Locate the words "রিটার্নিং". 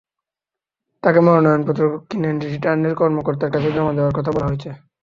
2.45-2.91